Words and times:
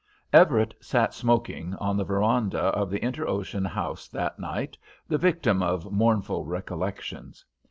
Everett 0.33 0.73
sat 0.83 1.13
smoking 1.13 1.75
on 1.75 1.95
the 1.95 2.03
veranda 2.03 2.57
of 2.59 2.89
the 2.89 3.05
Inter 3.05 3.27
Ocean 3.27 3.65
House 3.65 4.07
that 4.07 4.39
night, 4.39 4.75
the 5.07 5.19
victim 5.19 5.61
of 5.61 5.91
mournful 5.91 6.43
recollections. 6.43 7.45